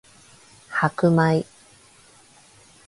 [0.81, 1.45] 白米